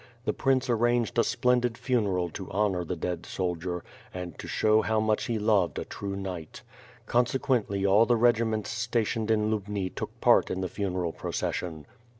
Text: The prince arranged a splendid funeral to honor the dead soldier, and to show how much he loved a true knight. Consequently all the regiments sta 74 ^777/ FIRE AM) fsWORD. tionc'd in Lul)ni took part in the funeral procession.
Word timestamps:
The 0.25 0.33
prince 0.33 0.67
arranged 0.67 1.19
a 1.19 1.23
splendid 1.23 1.77
funeral 1.77 2.31
to 2.31 2.49
honor 2.49 2.83
the 2.83 2.95
dead 2.95 3.23
soldier, 3.23 3.83
and 4.11 4.35
to 4.39 4.47
show 4.47 4.81
how 4.81 4.99
much 4.99 5.25
he 5.25 5.37
loved 5.37 5.77
a 5.77 5.85
true 5.85 6.15
knight. 6.15 6.63
Consequently 7.05 7.85
all 7.85 8.07
the 8.07 8.15
regiments 8.15 8.71
sta 8.71 9.03
74 9.03 9.09
^777/ 9.09 9.09
FIRE 9.11 9.19
AM) 9.21 9.23
fsWORD. 9.23 9.27
tionc'd 9.27 9.31
in 9.31 9.51
Lul)ni 9.83 9.95
took 9.95 10.19
part 10.19 10.49
in 10.49 10.61
the 10.61 10.67
funeral 10.67 11.11
procession. 11.13 11.85